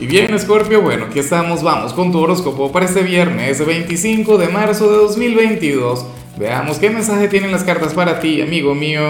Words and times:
Y 0.00 0.06
bien, 0.06 0.38
Scorpio, 0.38 0.80
bueno, 0.80 1.06
aquí 1.06 1.18
estamos, 1.18 1.64
vamos 1.64 1.92
con 1.92 2.12
tu 2.12 2.20
horóscopo 2.20 2.70
para 2.70 2.86
este 2.86 3.02
viernes 3.02 3.66
25 3.66 4.38
de 4.38 4.46
marzo 4.46 4.88
de 4.88 4.96
2022. 4.98 6.06
Veamos 6.38 6.78
qué 6.78 6.88
mensaje 6.88 7.26
tienen 7.26 7.50
las 7.50 7.64
cartas 7.64 7.94
para 7.94 8.20
ti, 8.20 8.40
amigo 8.40 8.76
mío. 8.76 9.02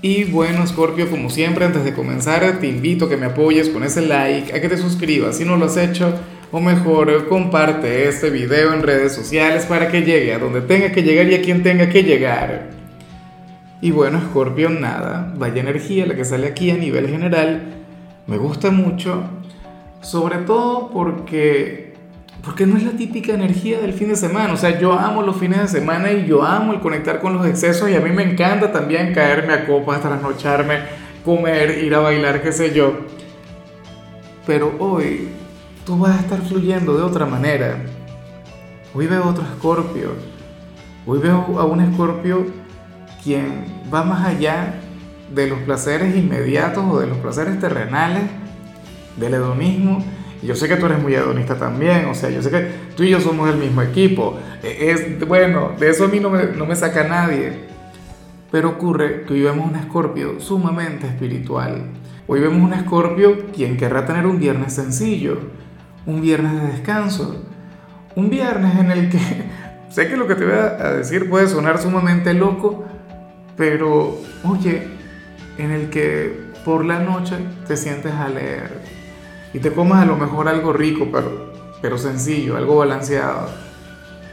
Y 0.00 0.24
bueno, 0.24 0.66
Scorpio, 0.66 1.10
como 1.10 1.28
siempre, 1.28 1.66
antes 1.66 1.84
de 1.84 1.92
comenzar, 1.92 2.58
te 2.58 2.68
invito 2.68 3.04
a 3.04 3.08
que 3.10 3.18
me 3.18 3.26
apoyes 3.26 3.68
con 3.68 3.84
ese 3.84 4.00
like, 4.00 4.50
a 4.54 4.62
que 4.62 4.68
te 4.70 4.78
suscribas 4.78 5.36
si 5.36 5.44
no 5.44 5.58
lo 5.58 5.66
has 5.66 5.76
hecho, 5.76 6.14
o 6.50 6.58
mejor, 6.58 7.28
comparte 7.28 8.08
este 8.08 8.30
video 8.30 8.72
en 8.72 8.82
redes 8.82 9.14
sociales 9.14 9.66
para 9.66 9.88
que 9.88 10.00
llegue 10.00 10.32
a 10.32 10.38
donde 10.38 10.62
tenga 10.62 10.90
que 10.90 11.02
llegar 11.02 11.26
y 11.26 11.34
a 11.34 11.42
quien 11.42 11.62
tenga 11.62 11.90
que 11.90 12.02
llegar. 12.02 12.70
Y 13.82 13.90
bueno, 13.90 14.22
Scorpio, 14.30 14.70
nada, 14.70 15.34
vaya 15.36 15.60
energía 15.60 16.06
la 16.06 16.14
que 16.14 16.24
sale 16.24 16.46
aquí 16.46 16.70
a 16.70 16.78
nivel 16.78 17.10
general 17.10 17.83
me 18.26 18.38
gusta 18.38 18.70
mucho, 18.70 19.22
sobre 20.00 20.38
todo 20.38 20.90
porque, 20.90 21.94
porque 22.42 22.66
no 22.66 22.76
es 22.76 22.84
la 22.84 22.92
típica 22.92 23.34
energía 23.34 23.80
del 23.80 23.92
fin 23.92 24.08
de 24.08 24.16
semana. 24.16 24.52
O 24.52 24.56
sea, 24.56 24.78
yo 24.78 24.92
amo 24.92 25.22
los 25.22 25.36
fines 25.36 25.60
de 25.60 25.68
semana 25.68 26.12
y 26.12 26.26
yo 26.26 26.42
amo 26.42 26.72
el 26.72 26.80
conectar 26.80 27.20
con 27.20 27.34
los 27.34 27.46
excesos 27.46 27.90
y 27.90 27.94
a 27.94 28.00
mí 28.00 28.10
me 28.10 28.22
encanta 28.22 28.72
también 28.72 29.12
caerme 29.12 29.52
a 29.52 29.66
copas, 29.66 30.00
trasnocharme, 30.00 30.80
comer, 31.24 31.84
ir 31.84 31.94
a 31.94 32.00
bailar, 32.00 32.42
qué 32.42 32.52
sé 32.52 32.72
yo. 32.72 32.94
Pero 34.46 34.74
hoy 34.78 35.28
tú 35.84 35.98
vas 35.98 36.16
a 36.16 36.20
estar 36.20 36.40
fluyendo 36.40 36.96
de 36.96 37.02
otra 37.02 37.26
manera. 37.26 37.78
Hoy 38.94 39.06
veo 39.06 39.28
otro 39.28 39.42
escorpio. 39.42 40.12
Hoy 41.06 41.18
veo 41.18 41.58
a 41.58 41.64
un 41.64 41.80
escorpio 41.80 42.46
quien 43.22 43.64
va 43.92 44.02
más 44.04 44.26
allá 44.26 44.80
de 45.34 45.48
los 45.48 45.58
placeres 45.60 46.14
inmediatos 46.16 46.84
o 46.88 47.00
de 47.00 47.06
los 47.06 47.18
placeres 47.18 47.58
terrenales, 47.58 48.22
del 49.16 49.34
hedonismo. 49.34 50.04
Yo 50.42 50.54
sé 50.54 50.68
que 50.68 50.76
tú 50.76 50.86
eres 50.86 51.00
muy 51.00 51.14
hedonista 51.14 51.56
también, 51.56 52.06
o 52.06 52.14
sea, 52.14 52.28
yo 52.30 52.42
sé 52.42 52.50
que 52.50 52.68
tú 52.96 53.02
y 53.02 53.10
yo 53.10 53.20
somos 53.20 53.48
el 53.48 53.56
mismo 53.56 53.82
equipo. 53.82 54.38
E, 54.62 54.90
es, 54.90 55.26
bueno, 55.26 55.72
de 55.78 55.90
eso 55.90 56.04
a 56.04 56.08
mí 56.08 56.20
no 56.20 56.30
me, 56.30 56.44
no 56.44 56.66
me 56.66 56.76
saca 56.76 57.04
nadie. 57.04 57.64
Pero 58.50 58.70
ocurre 58.70 59.22
que 59.22 59.34
hoy 59.34 59.42
vemos 59.42 59.68
un 59.68 59.76
escorpio 59.76 60.40
sumamente 60.40 61.06
espiritual. 61.06 61.86
Hoy 62.26 62.40
vemos 62.40 62.62
un 62.62 62.72
escorpio 62.74 63.46
quien 63.52 63.76
querrá 63.76 64.06
tener 64.06 64.26
un 64.26 64.38
viernes 64.38 64.74
sencillo, 64.74 65.38
un 66.06 66.20
viernes 66.20 66.60
de 66.60 66.68
descanso, 66.68 67.42
un 68.14 68.30
viernes 68.30 68.78
en 68.78 68.90
el 68.90 69.08
que 69.10 69.18
sé 69.90 70.08
que 70.08 70.16
lo 70.16 70.26
que 70.26 70.34
te 70.34 70.44
voy 70.44 70.54
a 70.54 70.92
decir 70.92 71.28
puede 71.28 71.48
sonar 71.48 71.78
sumamente 71.78 72.34
loco, 72.34 72.84
pero 73.56 74.18
oye, 74.44 74.93
en 75.58 75.70
el 75.70 75.90
que 75.90 76.50
por 76.64 76.84
la 76.84 76.98
noche 76.98 77.36
te 77.66 77.76
sientes 77.76 78.12
a 78.12 78.28
leer 78.28 78.80
y 79.52 79.58
te 79.58 79.72
comas 79.72 80.02
a 80.02 80.06
lo 80.06 80.16
mejor 80.16 80.48
algo 80.48 80.72
rico, 80.72 81.08
pero, 81.12 81.52
pero 81.80 81.98
sencillo, 81.98 82.56
algo 82.56 82.76
balanceado. 82.76 83.48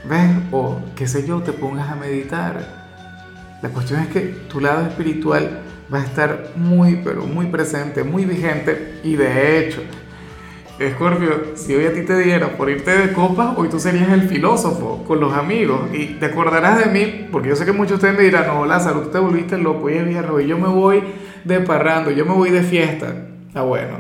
¿Ves? 0.10 0.32
O 0.52 0.80
qué 0.96 1.08
sé 1.08 1.28
yo, 1.28 1.42
te 1.42 1.54
pongas 1.54 1.90
a 1.90 1.96
meditar. 1.96 2.66
La 3.62 3.70
cuestión 3.70 4.02
es 4.02 4.08
que 4.08 4.22
tu 4.50 4.60
lado 4.60 4.88
espiritual 4.88 5.62
va 5.94 6.00
a 6.00 6.04
estar 6.04 6.52
muy, 6.56 7.02
pero 7.04 7.24
muy 7.26 7.48
presente, 7.48 8.04
muy 8.04 8.26
vigente 8.26 9.00
y 9.04 9.16
de 9.16 9.60
hecho, 9.60 9.84
Escorpio, 10.88 11.52
si 11.54 11.76
hoy 11.76 11.86
a 11.86 11.94
ti 11.94 12.02
te 12.02 12.18
diera 12.18 12.58
por 12.58 12.68
irte 12.68 12.90
de 12.90 13.14
copa, 13.14 13.54
hoy 13.56 13.70
tú 13.70 13.80
serías 13.80 14.10
el 14.10 14.28
filósofo 14.28 15.04
con 15.08 15.20
los 15.20 15.32
amigos 15.34 15.82
y 15.94 16.16
te 16.16 16.26
acordarás 16.26 16.80
de 16.80 16.86
mí, 16.86 17.28
porque 17.32 17.50
yo 17.50 17.56
sé 17.56 17.66
que 17.66 17.72
muchos 17.72 17.90
de 17.90 17.96
ustedes 17.96 18.18
me 18.18 18.24
dirán, 18.24 18.48
no, 18.48 18.66
Lázaro, 18.66 19.02
tú 19.02 19.10
te 19.10 19.20
volviste 19.20 19.60
loco, 19.60 19.92
y 19.92 19.94
es 19.94 20.08
viernes, 20.08 20.44
y 20.44 20.48
yo 20.48 20.58
me 20.58 20.68
voy 20.68 21.04
de 21.44 21.60
parrando, 21.60 22.10
yo 22.10 22.26
me 22.26 22.34
voy 22.34 22.50
de 22.50 22.64
fiesta. 22.64 23.14
Ah, 23.54 23.62
bueno, 23.62 24.00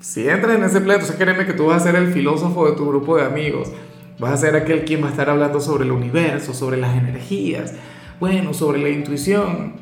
si 0.00 0.28
entras 0.28 0.56
en 0.56 0.64
ese 0.64 0.82
plan, 0.82 0.96
entonces 0.96 1.16
créeme 1.16 1.46
que 1.46 1.54
tú 1.54 1.66
vas 1.66 1.80
a 1.82 1.86
ser 1.86 1.96
el 1.96 2.12
filósofo 2.12 2.70
de 2.70 2.76
tu 2.76 2.86
grupo 2.86 3.16
de 3.16 3.24
amigos, 3.24 3.72
vas 4.18 4.32
a 4.32 4.36
ser 4.36 4.56
aquel 4.56 4.84
quien 4.84 5.02
va 5.02 5.06
a 5.06 5.10
estar 5.10 5.30
hablando 5.30 5.58
sobre 5.58 5.84
el 5.84 5.92
universo, 5.92 6.52
sobre 6.52 6.76
las 6.76 6.94
energías, 6.96 7.72
bueno, 8.20 8.52
sobre 8.52 8.78
la 8.78 8.90
intuición. 8.90 9.72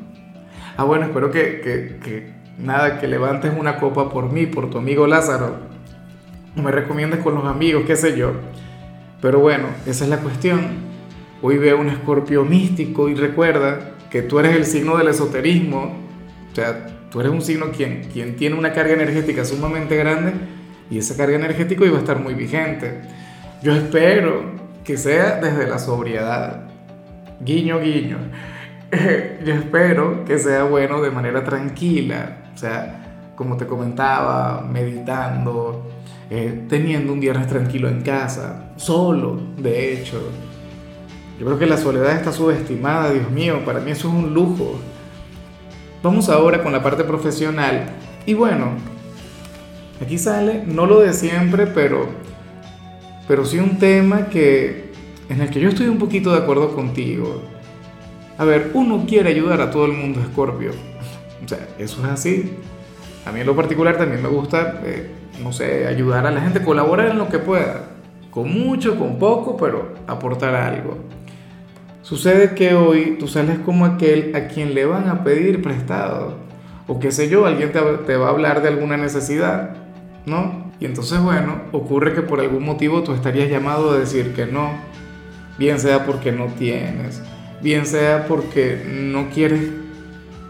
Ah, 0.77 0.85
bueno, 0.85 1.05
espero 1.05 1.31
que, 1.31 1.99
que 2.01 2.31
nada, 2.57 3.01
que 3.01 3.07
levantes 3.07 3.51
una 3.59 3.77
copa 3.77 4.09
por 4.09 4.31
mí, 4.31 4.45
por 4.45 4.69
tu 4.69 4.77
amigo 4.77 5.05
Lázaro 5.05 5.70
me 6.55 6.71
recomiendes 6.71 7.19
con 7.21 7.35
los 7.35 7.45
amigos, 7.45 7.83
qué 7.85 7.95
sé 7.95 8.17
yo. 8.17 8.33
Pero 9.21 9.39
bueno, 9.39 9.67
esa 9.85 10.03
es 10.03 10.09
la 10.09 10.17
cuestión. 10.17 10.91
Hoy 11.41 11.57
veo 11.57 11.79
un 11.79 11.89
escorpio 11.89 12.43
místico 12.43 13.09
y 13.09 13.15
recuerda 13.15 13.91
que 14.09 14.21
tú 14.21 14.39
eres 14.39 14.55
el 14.55 14.65
signo 14.65 14.97
del 14.97 15.07
esoterismo. 15.07 15.95
O 16.51 16.55
sea, 16.55 16.87
tú 17.09 17.19
eres 17.21 17.31
un 17.31 17.41
signo 17.41 17.71
quien, 17.71 18.09
quien 18.11 18.35
tiene 18.35 18.55
una 18.55 18.73
carga 18.73 18.93
energética 18.93 19.45
sumamente 19.45 19.95
grande 19.95 20.33
y 20.89 20.97
esa 20.97 21.15
carga 21.15 21.35
energética 21.35 21.85
iba 21.85 21.97
a 21.97 22.01
estar 22.01 22.19
muy 22.19 22.33
vigente. 22.33 23.01
Yo 23.63 23.73
espero 23.73 24.43
que 24.83 24.97
sea 24.97 25.39
desde 25.39 25.67
la 25.67 25.79
sobriedad. 25.79 26.63
Guiño, 27.39 27.79
guiño. 27.79 28.17
Yo 29.45 29.53
espero 29.53 30.25
que 30.25 30.37
sea 30.37 30.63
bueno 30.63 31.01
de 31.01 31.11
manera 31.11 31.43
tranquila. 31.43 32.37
O 32.53 32.57
sea, 32.57 33.31
como 33.35 33.55
te 33.55 33.65
comentaba, 33.65 34.67
meditando, 34.69 35.89
eh, 36.33 36.63
teniendo 36.69 37.11
un 37.11 37.19
viernes 37.19 37.47
tranquilo 37.47 37.89
en 37.89 38.03
casa, 38.03 38.71
solo, 38.77 39.37
de 39.57 39.91
hecho. 39.91 40.21
Yo 41.37 41.45
creo 41.45 41.59
que 41.59 41.65
la 41.65 41.75
soledad 41.75 42.15
está 42.15 42.31
subestimada, 42.31 43.11
Dios 43.11 43.29
mío, 43.29 43.65
para 43.65 43.81
mí 43.81 43.91
eso 43.91 44.07
es 44.07 44.13
un 44.13 44.33
lujo. 44.33 44.79
Vamos 46.01 46.29
ahora 46.29 46.63
con 46.63 46.71
la 46.71 46.81
parte 46.81 47.03
profesional. 47.03 47.89
Y 48.25 48.33
bueno, 48.33 48.75
aquí 50.01 50.17
sale, 50.17 50.63
no 50.65 50.85
lo 50.85 51.01
de 51.01 51.11
siempre, 51.11 51.67
pero, 51.67 52.07
pero 53.27 53.43
sí 53.43 53.59
un 53.59 53.77
tema 53.77 54.27
que, 54.27 54.93
en 55.27 55.41
el 55.41 55.49
que 55.49 55.59
yo 55.59 55.67
estoy 55.67 55.87
un 55.87 55.97
poquito 55.97 56.31
de 56.31 56.37
acuerdo 56.37 56.73
contigo. 56.73 57.41
A 58.37 58.45
ver, 58.45 58.71
uno 58.73 59.03
quiere 59.05 59.31
ayudar 59.31 59.59
a 59.59 59.69
todo 59.69 59.85
el 59.85 59.91
mundo, 59.91 60.21
Escorpio. 60.21 60.71
O 61.43 61.47
sea, 61.49 61.67
eso 61.77 62.05
es 62.05 62.09
así. 62.09 62.53
A 63.25 63.33
mí 63.33 63.41
en 63.41 63.47
lo 63.47 63.55
particular 63.55 63.97
también 63.97 64.21
me 64.21 64.29
gusta 64.29 64.79
eh, 64.85 65.09
no 65.41 65.51
sé, 65.51 65.87
ayudar 65.87 66.25
a 66.25 66.31
la 66.31 66.41
gente, 66.41 66.63
colaborar 66.63 67.09
en 67.09 67.17
lo 67.17 67.29
que 67.29 67.39
pueda, 67.39 67.83
con 68.29 68.51
mucho, 68.51 68.97
con 68.97 69.19
poco, 69.19 69.57
pero 69.57 69.93
aportar 70.07 70.55
algo. 70.55 70.97
Sucede 72.01 72.55
que 72.55 72.73
hoy 72.73 73.17
tú 73.19 73.27
sales 73.27 73.59
como 73.59 73.85
aquel 73.85 74.35
a 74.35 74.47
quien 74.47 74.73
le 74.73 74.85
van 74.85 75.07
a 75.07 75.23
pedir 75.23 75.61
prestado, 75.61 76.35
o 76.87 76.99
qué 76.99 77.11
sé 77.11 77.29
yo, 77.29 77.45
alguien 77.45 77.71
te, 77.71 78.15
va 78.17 78.27
a 78.27 78.29
hablar 78.29 78.61
de 78.61 78.69
alguna 78.69 78.97
necesidad, 78.97 79.75
¿no? 80.25 80.71
Y 80.79 80.85
entonces, 80.85 81.21
bueno, 81.21 81.61
ocurre 81.71 82.13
que 82.13 82.21
por 82.21 82.39
algún 82.39 82.63
motivo 82.63 83.03
tú 83.03 83.13
estarías 83.13 83.49
llamado 83.49 83.91
a 83.91 83.97
decir 83.97 84.33
que 84.33 84.45
no, 84.45 84.71
bien 85.57 85.79
sea 85.79 86.05
porque 86.05 86.31
no 86.31 86.47
tienes, 86.47 87.21
bien 87.61 87.85
sea 87.85 88.25
porque 88.27 88.83
no 88.91 89.29
quieres, 89.29 89.69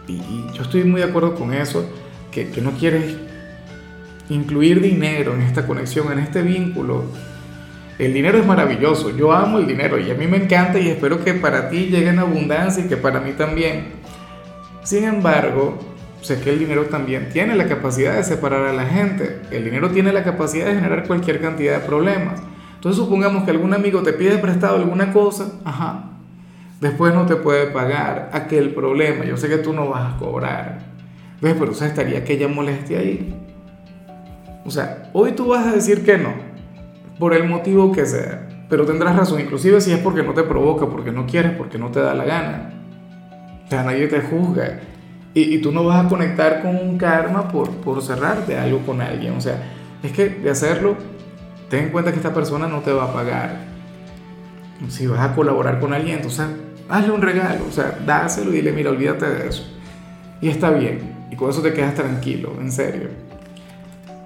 y, 0.08 0.46
yo 0.54 0.64
estoy 0.64 0.84
muy 0.84 1.02
de 1.02 1.08
acuerdo 1.08 1.36
con 1.36 1.54
eso, 1.54 1.86
que, 2.32 2.50
que 2.50 2.62
no 2.62 2.72
quieres 2.72 3.18
incluir 4.32 4.82
dinero 4.82 5.34
en 5.34 5.42
esta 5.42 5.68
conexión, 5.68 6.12
en 6.12 6.20
este 6.20 6.42
vínculo. 6.42 7.04
El 8.00 8.14
dinero 8.14 8.40
es 8.40 8.46
maravilloso, 8.46 9.16
yo 9.16 9.32
amo 9.32 9.60
el 9.60 9.68
dinero 9.68 10.00
y 10.00 10.10
a 10.10 10.16
mí 10.16 10.26
me 10.26 10.38
encanta 10.38 10.80
y 10.80 10.88
espero 10.88 11.24
que 11.24 11.34
para 11.34 11.70
ti 11.70 11.88
llegue 11.88 12.10
en 12.10 12.20
abundancia 12.20 12.84
y 12.84 12.88
que 12.88 12.98
para 12.98 13.20
mí 13.20 13.34
también. 13.34 13.90
Sin 14.84 15.04
embargo, 15.04 15.78
sé 16.22 16.40
que 16.40 16.50
el 16.52 16.60
dinero 16.60 16.86
también 16.86 17.30
tiene 17.30 17.56
la 17.56 17.68
capacidad 17.68 18.16
de 18.16 18.24
separar 18.24 18.66
a 18.66 18.74
la 18.74 18.86
gente. 18.86 19.42
El 19.52 19.66
dinero 19.66 19.92
tiene 19.92 20.14
la 20.14 20.24
capacidad 20.24 20.66
de 20.66 20.76
generar 20.76 21.06
cualquier 21.06 21.42
cantidad 21.42 21.80
de 21.80 21.86
problemas. 21.86 22.42
Entonces 22.76 23.04
supongamos 23.04 23.44
que 23.44 23.52
algún 23.52 23.74
amigo 23.74 24.02
te 24.02 24.14
pide 24.14 24.40
prestado 24.40 24.78
alguna 24.78 25.14
cosa, 25.14 25.60
ajá, 25.66 26.06
después 26.80 27.14
no 27.14 27.28
te 27.28 27.36
puede 27.36 27.68
pagar 27.68 28.32
aquel 28.34 28.74
problema. 28.74 29.26
Yo 29.26 29.38
sé 29.38 29.50
que 29.50 29.58
tú 29.58 29.74
no 29.74 29.90
vas 29.90 30.16
a 30.16 30.18
cobrar. 30.18 30.80
¿Ves? 31.42 31.56
Pero 31.60 31.72
o 31.72 31.76
sea, 31.76 31.88
estaría 31.88 32.20
aquella 32.20 32.48
molestia 32.48 33.00
ahí. 33.00 33.41
O 34.66 34.72
sea, 34.72 35.10
hoy 35.14 35.32
tú 35.32 35.48
vas 35.48 35.68
a 35.68 35.74
decir 35.74 36.04
que 36.04 36.18
no, 36.18 36.34
por 37.20 37.34
el 37.34 37.48
motivo 37.48 37.92
que 37.92 38.06
sea, 38.06 38.48
pero 38.70 38.86
tendrás 38.86 39.16
razón, 39.16 39.40
inclusive 39.42 39.82
si 39.82 39.92
es 39.92 40.00
porque 40.00 40.24
no 40.24 40.34
te 40.34 40.44
provoca, 40.44 40.88
porque 40.88 41.12
no 41.12 41.26
quieres, 41.26 41.52
porque 41.58 41.78
no 41.78 41.90
te 41.90 42.00
da 42.00 42.14
la 42.14 42.26
gana. 42.26 42.74
O 43.66 43.70
sea, 43.70 43.84
nadie 43.84 44.08
te 44.08 44.22
juzga. 44.22 44.80
Y, 45.34 45.56
y 45.56 45.62
tú 45.62 45.72
no 45.72 45.84
vas 45.84 46.06
a 46.06 46.10
conectar 46.10 46.62
con 46.62 46.76
un 46.76 46.98
karma 46.98 47.48
por, 47.48 47.70
por 47.70 48.02
cerrarte 48.02 48.58
algo 48.58 48.80
con 48.80 49.02
alguien. 49.02 49.34
O 49.36 49.42
sea, 49.42 49.62
es 50.04 50.12
que 50.12 50.30
de 50.30 50.50
hacerlo, 50.50 50.96
ten 51.70 51.86
en 51.86 51.90
cuenta 51.90 52.12
que 52.12 52.18
esta 52.18 52.34
persona 52.34 52.68
no 52.68 52.80
te 52.80 52.92
va 52.92 53.06
a 53.06 53.14
pagar. 53.14 53.58
Si 54.90 55.08
vas 55.08 55.20
a 55.20 55.36
colaborar 55.36 55.80
con 55.80 55.94
alguien, 55.94 56.18
entonces 56.18 56.48
hazle 56.90 57.12
un 57.12 57.22
regalo, 57.22 57.66
o 57.68 57.72
sea, 57.72 57.98
dáselo 58.06 58.52
y 58.52 58.56
dile, 58.56 58.72
mira, 58.72 58.90
olvídate 58.90 59.26
de 59.26 59.48
eso. 59.48 59.64
Y 60.42 60.50
está 60.50 60.72
bien. 60.72 61.28
Y 61.32 61.36
con 61.36 61.50
eso 61.50 61.62
te 61.62 61.74
quedas 61.74 61.96
tranquilo, 61.96 62.54
en 62.60 62.72
serio. 62.72 63.10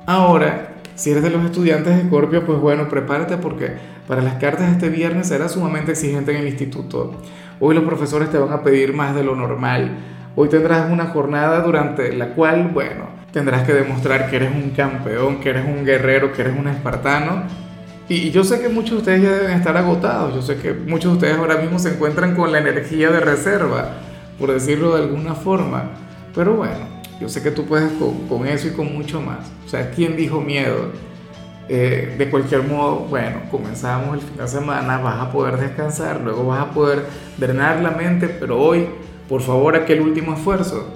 Ahora, 0.07 0.75
si 0.93 1.09
eres 1.09 1.23
de 1.23 1.31
los 1.31 1.43
estudiantes 1.43 1.95
de 1.95 2.03
Scorpio, 2.03 2.45
pues 2.45 2.59
bueno, 2.59 2.87
prepárate 2.87 3.37
porque 3.37 3.71
para 4.07 4.21
las 4.21 4.35
cartas 4.35 4.67
de 4.67 4.73
este 4.73 4.89
viernes 4.89 5.27
será 5.27 5.49
sumamente 5.49 5.93
exigente 5.93 6.31
en 6.31 6.37
el 6.37 6.47
instituto. 6.47 7.19
Hoy 7.59 7.73
los 7.73 7.83
profesores 7.83 8.29
te 8.29 8.37
van 8.37 8.53
a 8.53 8.61
pedir 8.61 8.93
más 8.93 9.15
de 9.15 9.23
lo 9.23 9.35
normal. 9.35 9.97
Hoy 10.35 10.47
tendrás 10.47 10.91
una 10.91 11.07
jornada 11.07 11.61
durante 11.61 12.13
la 12.13 12.29
cual, 12.35 12.69
bueno, 12.71 13.07
tendrás 13.31 13.65
que 13.65 13.73
demostrar 13.73 14.29
que 14.29 14.35
eres 14.35 14.53
un 14.53 14.71
campeón, 14.71 15.39
que 15.39 15.49
eres 15.49 15.65
un 15.65 15.83
guerrero, 15.83 16.31
que 16.31 16.41
eres 16.41 16.55
un 16.55 16.67
espartano. 16.67 17.43
Y, 18.07 18.29
yo 18.29 18.43
sé 18.43 18.61
que 18.61 18.69
muchos 18.69 18.91
de 18.91 18.97
ustedes 18.97 19.23
ya 19.23 19.31
deben 19.31 19.57
estar 19.57 19.75
agotados, 19.75 20.35
yo 20.35 20.41
sé 20.43 20.57
que 20.57 20.71
muchos 20.73 21.13
de 21.13 21.17
ustedes 21.17 21.37
ahora 21.37 21.57
mismo 21.57 21.79
se 21.79 21.89
encuentran 21.89 22.35
con 22.35 22.51
la 22.51 22.59
energía 22.59 23.09
de 23.09 23.21
reserva, 23.21 23.93
por 24.37 24.51
decirlo 24.51 24.95
de 24.95 25.03
alguna 25.03 25.33
forma. 25.33 25.89
Pero 26.35 26.53
bueno, 26.53 26.94
yo 27.19 27.29
sé 27.29 27.41
que 27.41 27.51
tú 27.51 27.65
puedes 27.65 27.91
con, 27.93 28.27
con 28.27 28.47
eso 28.47 28.67
y 28.67 28.71
con 28.71 28.93
mucho 28.93 29.21
más. 29.21 29.51
O 29.65 29.69
sea, 29.69 29.91
¿quién 29.91 30.15
dijo 30.15 30.41
miedo? 30.41 30.91
Eh, 31.67 32.13
de 32.15 32.29
cualquier 32.29 32.61
modo, 32.61 33.07
bueno, 33.09 33.37
comenzamos 33.49 34.13
el 34.15 34.21
fin 34.21 34.37
de 34.37 34.47
semana, 34.47 34.99
vas 34.99 35.19
a 35.19 35.31
poder 35.31 35.57
descansar, 35.57 36.21
luego 36.21 36.45
vas 36.45 36.61
a 36.61 36.71
poder 36.71 37.05
drenar 37.37 37.81
la 37.81 37.89
mente, 37.89 38.27
pero 38.27 38.61
hoy, 38.61 38.85
por 39.27 39.41
favor, 39.41 39.75
aquel 39.75 40.01
último 40.01 40.33
esfuerzo. 40.33 40.87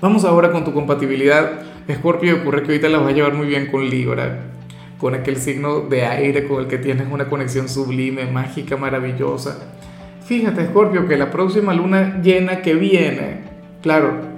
Vamos 0.00 0.24
ahora 0.24 0.50
con 0.52 0.64
tu 0.64 0.72
compatibilidad. 0.72 1.60
Escorpio, 1.86 2.36
ocurre 2.36 2.62
que 2.62 2.68
ahorita 2.68 2.88
la 2.88 2.98
vas 2.98 3.08
a 3.08 3.12
llevar 3.12 3.34
muy 3.34 3.46
bien 3.46 3.70
con 3.70 3.90
Libra, 3.90 4.40
con 4.96 5.14
aquel 5.14 5.36
signo 5.36 5.80
de 5.80 6.06
aire 6.06 6.48
con 6.48 6.60
el 6.60 6.66
que 6.66 6.78
tienes 6.78 7.06
una 7.10 7.28
conexión 7.28 7.68
sublime, 7.68 8.24
mágica, 8.24 8.78
maravillosa. 8.78 9.58
Fíjate, 10.24 10.62
Escorpio, 10.62 11.06
que 11.06 11.18
la 11.18 11.30
próxima 11.30 11.74
luna 11.74 12.22
llena 12.22 12.62
que 12.62 12.72
viene, 12.74 13.42
claro, 13.82 14.31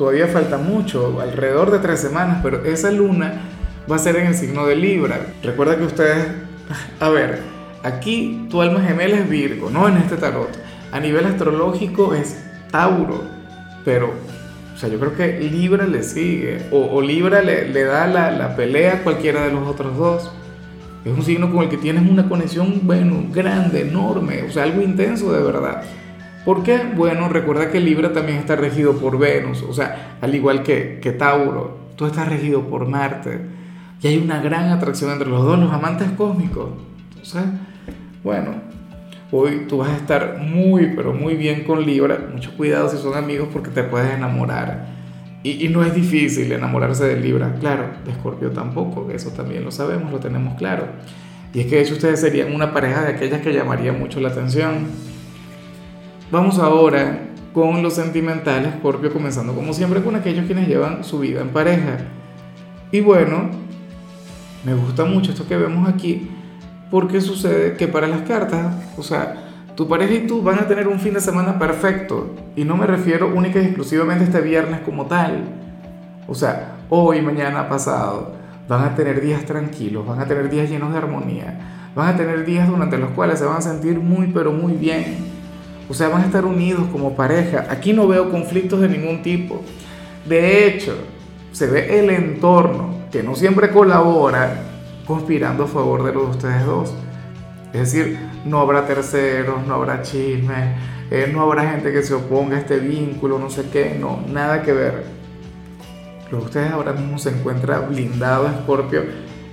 todavía 0.00 0.28
falta 0.28 0.56
mucho, 0.56 1.20
alrededor 1.20 1.70
de 1.70 1.78
tres 1.78 2.00
semanas, 2.00 2.38
pero 2.42 2.64
esa 2.64 2.90
luna 2.90 3.34
va 3.88 3.96
a 3.96 3.98
ser 3.98 4.16
en 4.16 4.28
el 4.28 4.34
signo 4.34 4.64
de 4.64 4.74
Libra. 4.74 5.26
Recuerda 5.42 5.76
que 5.76 5.84
ustedes, 5.84 6.26
a 7.00 7.10
ver, 7.10 7.40
aquí 7.82 8.46
tu 8.48 8.62
alma 8.62 8.80
gemela 8.80 9.18
es 9.18 9.28
Virgo, 9.28 9.68
no 9.68 9.86
en 9.88 9.98
este 9.98 10.16
tarot. 10.16 10.48
A 10.90 11.00
nivel 11.00 11.26
astrológico 11.26 12.14
es 12.14 12.42
Tauro, 12.70 13.24
pero, 13.84 14.14
o 14.74 14.78
sea, 14.78 14.88
yo 14.88 14.98
creo 14.98 15.14
que 15.14 15.38
Libra 15.38 15.86
le 15.86 16.02
sigue, 16.02 16.62
o, 16.70 17.02
Libra 17.02 17.42
le, 17.42 17.68
le 17.68 17.84
da 17.84 18.06
la, 18.06 18.30
la, 18.30 18.56
pelea 18.56 18.94
a 18.94 19.02
cualquiera 19.02 19.44
de 19.44 19.52
los 19.52 19.68
otros 19.68 19.98
dos. 19.98 20.32
Es 21.04 21.12
un 21.12 21.22
signo 21.22 21.52
con 21.52 21.64
el 21.64 21.68
que 21.68 21.76
tienes 21.76 22.10
una 22.10 22.26
conexión, 22.26 22.80
bueno, 22.84 23.26
grande, 23.30 23.82
enorme, 23.82 24.44
o 24.44 24.50
sea, 24.50 24.62
algo 24.62 24.80
intenso 24.80 25.30
de 25.30 25.42
verdad. 25.42 25.82
¿Por 26.44 26.62
qué? 26.62 26.80
Bueno, 26.96 27.28
recuerda 27.28 27.70
que 27.70 27.80
Libra 27.80 28.12
también 28.12 28.38
está 28.38 28.56
regido 28.56 28.96
por 28.96 29.18
Venus, 29.18 29.62
o 29.62 29.74
sea, 29.74 30.16
al 30.20 30.34
igual 30.34 30.62
que, 30.62 30.98
que 31.02 31.12
Tauro, 31.12 31.78
tú 31.96 32.06
estás 32.06 32.28
regido 32.28 32.62
por 32.62 32.88
Marte 32.88 33.40
y 34.02 34.06
hay 34.06 34.16
una 34.16 34.40
gran 34.40 34.70
atracción 34.70 35.10
entre 35.10 35.28
los 35.28 35.44
dos, 35.44 35.58
los 35.58 35.72
amantes 35.72 36.10
cósmicos. 36.12 36.70
Entonces, 37.10 37.42
bueno, 38.24 38.54
hoy 39.30 39.66
tú 39.68 39.78
vas 39.78 39.90
a 39.90 39.96
estar 39.96 40.38
muy, 40.38 40.92
pero 40.96 41.12
muy 41.12 41.34
bien 41.34 41.64
con 41.64 41.84
Libra. 41.84 42.18
Mucho 42.32 42.56
cuidado 42.56 42.88
si 42.88 42.96
son 42.96 43.14
amigos 43.14 43.48
porque 43.52 43.70
te 43.70 43.82
puedes 43.82 44.10
enamorar. 44.10 44.86
Y, 45.42 45.68
no 45.68 45.82
es 45.84 45.94
difícil 45.94 46.52
enamorarse 46.52 47.04
de 47.04 47.18
Libra, 47.18 47.54
claro, 47.60 47.84
de 48.04 48.10
Escorpio 48.10 48.50
tampoco, 48.50 49.10
eso 49.10 49.30
también 49.30 49.64
lo 49.64 49.70
sabemos, 49.70 50.12
lo 50.12 50.18
tenemos 50.18 50.54
claro. 50.58 50.84
Y 51.54 51.60
es 51.60 51.66
que 51.66 51.76
de 51.76 51.82
hecho 51.82 51.94
ustedes 51.94 52.20
serían 52.20 52.54
una 52.54 52.74
pareja 52.74 53.02
de 53.02 53.14
aquellas 53.14 53.40
que 53.40 53.54
llamaría 53.54 53.92
mucho 53.92 54.20
la 54.20 54.28
atención. 54.28 54.86
Vamos 56.30 56.60
ahora 56.60 57.22
con 57.52 57.82
los 57.82 57.94
sentimentales, 57.94 58.74
Escorpio, 58.74 59.12
comenzando 59.12 59.52
como 59.52 59.72
siempre 59.72 60.00
con 60.00 60.14
aquellos 60.14 60.46
quienes 60.46 60.68
llevan 60.68 61.02
su 61.02 61.18
vida 61.18 61.40
en 61.40 61.48
pareja. 61.48 61.98
Y 62.92 63.00
bueno, 63.00 63.50
me 64.64 64.74
gusta 64.74 65.04
mucho 65.04 65.32
esto 65.32 65.48
que 65.48 65.56
vemos 65.56 65.88
aquí, 65.88 66.30
porque 66.88 67.20
sucede 67.20 67.76
que 67.76 67.88
para 67.88 68.06
las 68.06 68.22
cartas, 68.22 68.76
o 68.96 69.02
sea, 69.02 69.48
tu 69.74 69.88
pareja 69.88 70.14
y 70.14 70.26
tú 70.28 70.40
van 70.40 70.60
a 70.60 70.68
tener 70.68 70.86
un 70.86 71.00
fin 71.00 71.14
de 71.14 71.20
semana 71.20 71.58
perfecto, 71.58 72.32
y 72.54 72.62
no 72.62 72.76
me 72.76 72.86
refiero 72.86 73.34
única 73.34 73.60
y 73.60 73.64
exclusivamente 73.64 74.22
a 74.22 74.26
este 74.28 74.40
viernes 74.40 74.82
como 74.82 75.06
tal. 75.06 75.42
O 76.28 76.34
sea, 76.36 76.76
hoy, 76.90 77.22
mañana, 77.22 77.68
pasado, 77.68 78.36
van 78.68 78.84
a 78.84 78.94
tener 78.94 79.20
días 79.20 79.44
tranquilos, 79.46 80.06
van 80.06 80.20
a 80.20 80.26
tener 80.26 80.48
días 80.48 80.70
llenos 80.70 80.92
de 80.92 80.98
armonía, 80.98 81.88
van 81.96 82.14
a 82.14 82.16
tener 82.16 82.44
días 82.44 82.68
durante 82.68 82.98
los 82.98 83.10
cuales 83.10 83.40
se 83.40 83.46
van 83.46 83.56
a 83.56 83.62
sentir 83.62 83.98
muy, 83.98 84.28
pero 84.28 84.52
muy 84.52 84.74
bien. 84.74 85.29
O 85.90 85.94
sea, 85.94 86.08
van 86.08 86.22
a 86.22 86.26
estar 86.26 86.44
unidos 86.44 86.86
como 86.92 87.16
pareja. 87.16 87.66
Aquí 87.68 87.92
no 87.92 88.06
veo 88.06 88.30
conflictos 88.30 88.80
de 88.80 88.88
ningún 88.88 89.22
tipo. 89.22 89.60
De 90.24 90.66
hecho, 90.66 90.94
se 91.50 91.66
ve 91.66 91.98
el 91.98 92.10
entorno 92.10 92.94
que 93.10 93.24
no 93.24 93.34
siempre 93.34 93.70
colabora 93.70 94.62
conspirando 95.04 95.64
a 95.64 95.66
favor 95.66 96.04
de 96.04 96.12
los 96.12 96.22
de 96.22 96.30
ustedes 96.30 96.64
dos. 96.64 96.94
Es 97.72 97.92
decir, 97.92 98.20
no 98.44 98.60
habrá 98.60 98.86
terceros, 98.86 99.66
no 99.66 99.74
habrá 99.74 100.02
chismes, 100.02 100.76
eh, 101.10 101.28
no 101.32 101.42
habrá 101.42 101.68
gente 101.72 101.92
que 101.92 102.04
se 102.04 102.14
oponga 102.14 102.56
a 102.56 102.60
este 102.60 102.78
vínculo, 102.78 103.40
no 103.40 103.50
sé 103.50 103.64
qué, 103.72 103.96
no, 103.98 104.20
nada 104.28 104.62
que 104.62 104.72
ver. 104.72 105.02
Lo 106.30 106.38
de 106.38 106.44
ustedes 106.44 106.70
ahora 106.70 106.92
mismo 106.92 107.18
se 107.18 107.30
encuentra 107.30 107.80
blindado, 107.80 108.48
Scorpio. 108.62 109.02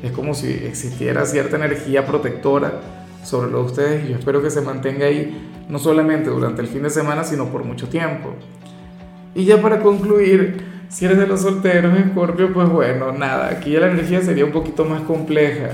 Es 0.04 0.12
como 0.12 0.36
si 0.36 0.52
existiera 0.52 1.26
cierta 1.26 1.56
energía 1.56 2.06
protectora 2.06 2.80
sobre 3.24 3.52
lo 3.52 3.60
de 3.60 3.66
ustedes 3.66 4.06
y 4.06 4.12
yo 4.12 4.18
espero 4.18 4.42
que 4.42 4.50
se 4.50 4.62
mantenga 4.62 5.06
ahí 5.06 5.66
no 5.70 5.80
solamente 5.80 6.30
durante 6.30 6.62
el 6.62 6.68
fin 6.68 6.84
de 6.84 6.90
semana, 6.90 7.24
sino 7.24 7.48
por 7.48 7.64
mucho 7.64 7.90
tiempo. 7.90 8.34
Y 9.36 9.46
ya 9.46 9.62
para 9.62 9.82
concluir, 9.82 10.64
si 10.90 11.06
eres 11.06 11.18
de 11.18 11.28
los 11.28 11.42
solteros, 11.42 11.98
Escorpio, 11.98 12.54
pues 12.54 12.70
bueno, 12.70 13.12
nada, 13.12 13.50
aquí 13.50 13.72
ya 13.72 13.82
la 13.82 13.92
energía 13.92 14.22
sería 14.22 14.46
un 14.46 14.52
poquito 14.52 14.86
más 14.86 15.02
compleja. 15.02 15.70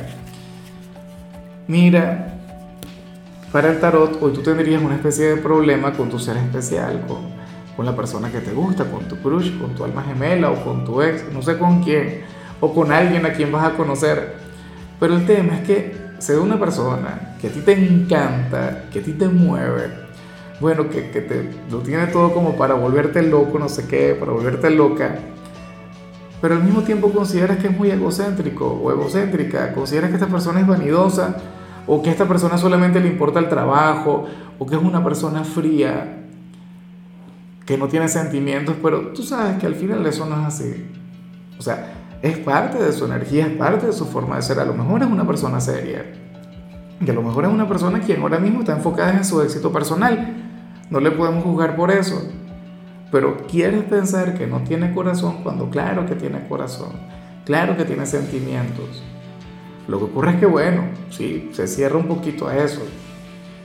Mira, 1.67 2.33
para 3.51 3.71
el 3.71 3.79
tarot, 3.79 4.17
hoy 4.21 4.33
tú 4.33 4.41
tendrías 4.41 4.81
una 4.81 4.95
especie 4.95 5.35
de 5.35 5.37
problema 5.37 5.93
con 5.93 6.09
tu 6.09 6.19
ser 6.19 6.37
especial, 6.37 7.05
con, 7.07 7.19
con 7.77 7.85
la 7.85 7.95
persona 7.95 8.31
que 8.31 8.39
te 8.39 8.51
gusta, 8.51 8.85
con 8.85 9.07
tu 9.07 9.17
crush, 9.17 9.57
con 9.59 9.75
tu 9.75 9.83
alma 9.83 10.03
gemela 10.03 10.49
o 10.49 10.63
con 10.63 10.83
tu 10.83 11.01
ex, 11.01 11.31
no 11.31 11.41
sé 11.41 11.57
con 11.57 11.83
quién, 11.83 12.21
o 12.59 12.73
con 12.73 12.91
alguien 12.91 13.25
a 13.25 13.33
quien 13.33 13.51
vas 13.51 13.65
a 13.65 13.77
conocer. 13.77 14.33
Pero 14.99 15.15
el 15.15 15.25
tema 15.25 15.55
es 15.55 15.61
que 15.61 15.95
sea 16.17 16.39
una 16.39 16.59
persona 16.59 17.32
que 17.43 17.49
a 17.49 17.51
ti 17.51 17.59
te 17.59 17.73
encanta, 17.73 18.85
que 18.89 18.99
a 18.99 19.03
ti 19.03 19.11
te 19.11 19.27
mueve, 19.27 19.89
bueno, 20.61 20.89
que, 20.89 21.11
que 21.11 21.19
te 21.19 21.49
lo 21.69 21.79
tiene 21.79 22.07
todo 22.07 22.33
como 22.33 22.55
para 22.55 22.73
volverte 22.73 23.21
loco, 23.21 23.59
no 23.59 23.67
sé 23.67 23.85
qué, 23.85 24.15
para 24.17 24.31
volverte 24.31 24.69
loca, 24.69 25.13
pero 26.39 26.55
al 26.55 26.63
mismo 26.63 26.83
tiempo 26.83 27.11
consideras 27.11 27.57
que 27.57 27.67
es 27.67 27.77
muy 27.77 27.91
egocéntrico 27.91 28.65
o 28.65 28.89
egocéntrica, 28.91 29.73
consideras 29.73 30.09
que 30.11 30.15
esta 30.15 30.29
persona 30.29 30.61
es 30.61 30.67
vanidosa 30.67 31.35
o 31.85 32.01
que 32.01 32.11
esta 32.11 32.25
persona 32.29 32.57
solamente 32.57 33.01
le 33.01 33.09
importa 33.09 33.39
el 33.39 33.49
trabajo 33.49 34.23
o 34.57 34.65
que 34.65 34.75
es 34.77 34.81
una 34.81 35.03
persona 35.03 35.43
fría, 35.43 36.23
que 37.65 37.77
no 37.77 37.89
tiene 37.89 38.07
sentimientos, 38.07 38.77
pero 38.81 39.09
tú 39.09 39.21
sabes 39.21 39.57
que 39.57 39.65
al 39.65 39.75
final 39.75 40.05
eso 40.05 40.25
no 40.25 40.39
es 40.39 40.47
así. 40.47 40.85
O 41.59 41.61
sea, 41.61 41.91
es 42.21 42.37
parte 42.37 42.81
de 42.81 42.93
su 42.93 43.03
energía, 43.03 43.47
es 43.47 43.57
parte 43.57 43.87
de 43.87 43.91
su 43.91 44.05
forma 44.05 44.37
de 44.37 44.43
ser. 44.43 44.61
A 44.61 44.63
lo 44.63 44.73
mejor 44.73 45.01
es 45.01 45.09
una 45.09 45.27
persona 45.27 45.59
seria. 45.59 46.22
Y 47.05 47.09
a 47.09 47.13
lo 47.13 47.21
mejor 47.21 47.45
es 47.45 47.51
una 47.51 47.67
persona 47.67 47.99
quien 47.99 48.21
ahora 48.21 48.39
mismo 48.39 48.59
está 48.59 48.73
enfocada 48.73 49.13
en 49.13 49.25
su 49.25 49.41
éxito 49.41 49.71
personal. 49.71 50.35
No 50.89 50.99
le 50.99 51.11
podemos 51.11 51.43
juzgar 51.43 51.75
por 51.75 51.91
eso. 51.91 52.29
Pero 53.11 53.37
quieres 53.47 53.83
pensar 53.83 54.35
que 54.35 54.47
no 54.47 54.61
tiene 54.61 54.93
corazón 54.93 55.43
cuando 55.43 55.69
claro 55.69 56.05
que 56.05 56.15
tiene 56.15 56.47
corazón, 56.47 56.93
claro 57.45 57.77
que 57.77 57.85
tiene 57.85 58.07
sentimientos. 58.07 59.03
Lo 59.87 59.99
que 59.99 60.05
ocurre 60.05 60.31
es 60.31 60.37
que, 60.37 60.45
bueno, 60.45 60.85
sí, 61.11 61.49
se 61.53 61.67
cierra 61.67 61.97
un 61.97 62.07
poquito 62.07 62.47
a 62.47 62.57
eso. 62.57 62.81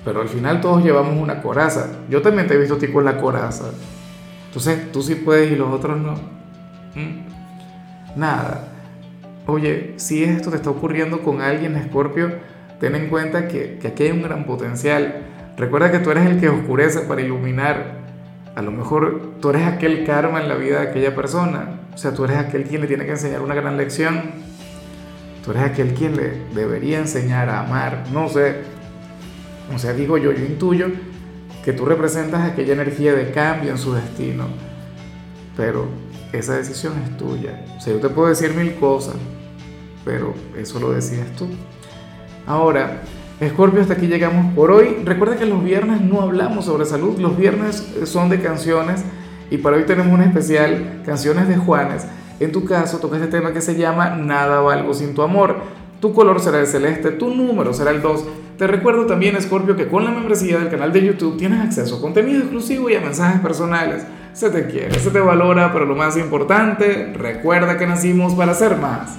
Pero 0.05 0.21
al 0.21 0.29
final 0.29 0.61
todos 0.61 0.85
llevamos 0.85 1.17
una 1.17 1.41
coraza. 1.41 1.93
Yo 2.11 2.21
también 2.21 2.47
te 2.47 2.55
he 2.55 2.59
visto 2.59 2.75
a 2.75 2.79
ti 2.79 2.89
con 2.89 3.05
la 3.05 3.19
coraza. 3.19 3.71
Entonces 4.49 4.93
tú 4.93 5.03
sí 5.03 5.15
puedes 5.15 5.51
y 5.51 5.57
los 5.57 5.73
otros 5.73 5.99
no. 5.99 6.13
¿Mm? 6.95 8.19
Nada. 8.19 8.69
Oye, 9.47 9.95
si 9.97 10.25
esto 10.25 10.51
te 10.51 10.57
está 10.57 10.69
ocurriendo 10.69 11.23
con 11.23 11.41
alguien, 11.41 11.83
Scorpio, 11.89 12.33
ten 12.81 12.95
en 12.95 13.09
cuenta 13.09 13.49
que, 13.49 13.79
que 13.79 13.89
aquí 13.89 14.05
hay 14.05 14.11
un 14.13 14.23
gran 14.23 14.45
potencial 14.45 15.25
Recuerda 15.59 15.91
que 15.91 15.99
tú 15.99 16.13
eres 16.13 16.25
el 16.25 16.39
que 16.39 16.49
oscurece 16.49 17.01
para 17.01 17.21
iluminar. 17.21 17.99
A 18.55 18.63
lo 18.63 18.71
mejor 18.71 19.41
tú 19.41 19.51
eres 19.51 19.67
aquel 19.67 20.07
karma 20.07 20.41
en 20.41 20.49
la 20.49 20.55
vida 20.55 20.81
de 20.81 20.89
aquella 20.89 21.17
persona. 21.17 21.81
O 21.93 21.99
sea, 21.99 22.15
tú 22.15 22.25
eres 22.25 22.37
aquel 22.37 22.63
quien 22.63 22.81
le 22.81 22.87
tiene 22.87 23.05
que 23.05 23.11
enseñar 23.11 23.43
una 23.43 23.57
gran 23.57 23.77
lección. 23.77 24.23
Tú 25.45 25.51
eres 25.51 25.65
aquel 25.65 25.95
quien 25.95 26.17
le 26.17 26.45
debería 26.55 27.01
enseñar 27.01 27.49
a 27.49 27.61
amar. 27.61 28.05
No 28.13 28.29
sé. 28.29 28.59
O 29.75 29.79
sea, 29.81 29.95
digo 29.95 30.17
yo, 30.17 30.31
yo 30.31 30.45
intuyo 30.45 30.87
que 31.65 31.73
tú 31.73 31.85
representas 31.85 32.49
aquella 32.49 32.75
energía 32.75 33.13
de 33.15 33.33
cambio 33.33 33.73
en 33.73 33.79
su 33.79 33.95
destino. 33.95 34.47
Pero 35.57 35.89
esa 36.33 36.57
decisión 36.57 36.93
es 37.03 37.17
tuya. 37.17 37.65
O 37.77 37.81
sea, 37.81 37.95
yo 37.95 37.99
te 37.99 38.11
puedo 38.11 38.29
decir 38.29 38.55
mil 38.55 38.77
cosas, 38.77 39.17
pero 40.05 40.35
eso 40.57 40.79
lo 40.79 40.93
decides 40.93 41.35
tú. 41.35 41.49
Ahora, 42.49 43.03
Escorpio, 43.41 43.83
hasta 43.83 43.93
aquí 43.93 44.07
llegamos 44.07 44.55
por 44.55 44.71
hoy. 44.71 44.97
Recuerda 45.05 45.37
que 45.37 45.45
los 45.45 45.63
viernes 45.63 46.01
no 46.01 46.23
hablamos 46.23 46.65
sobre 46.65 46.87
salud, 46.87 47.19
los 47.19 47.37
viernes 47.37 47.87
son 48.05 48.31
de 48.31 48.41
canciones 48.41 49.05
y 49.51 49.59
para 49.59 49.77
hoy 49.77 49.85
tenemos 49.85 50.15
un 50.15 50.23
especial, 50.23 51.03
canciones 51.05 51.47
de 51.47 51.59
Juanes. 51.59 52.07
En 52.41 52.51
tu 52.51 52.65
caso, 52.65 53.01
toca 53.01 53.17
este 53.17 53.29
tema 53.29 53.53
que 53.53 53.61
se 53.61 53.77
llama 53.77 54.17
Nada 54.17 54.61
valgo 54.63 54.95
sin 54.95 55.13
tu 55.13 55.21
amor. 55.21 55.57
Tu 56.01 56.15
color 56.15 56.41
será 56.41 56.59
el 56.61 56.67
celeste, 56.67 57.11
tu 57.11 57.35
número 57.35 57.75
será 57.75 57.91
el 57.91 58.01
2. 58.01 58.25
Te 58.57 58.67
recuerdo 58.67 59.05
también, 59.05 59.37
Escorpio, 59.37 59.77
que 59.77 59.89
con 59.89 60.05
la 60.05 60.11
membresía 60.11 60.59
del 60.59 60.71
canal 60.71 60.91
de 60.91 61.05
YouTube 61.05 61.37
tienes 61.37 61.61
acceso 61.61 61.97
a 61.97 62.01
contenido 62.01 62.41
exclusivo 62.41 62.89
y 62.89 62.95
a 62.95 63.01
mensajes 63.03 63.43
personales. 63.43 64.07
se 64.33 64.49
te 64.49 64.67
quiere, 64.69 64.99
se 64.99 65.11
te 65.11 65.21
valora, 65.21 65.71
pero 65.71 65.85
lo 65.85 65.95
más 65.95 66.17
importante, 66.17 67.13
recuerda 67.15 67.77
que 67.77 67.87
nacimos 67.87 68.33
para 68.35 68.55
ser 68.55 68.79
más. 68.79 69.19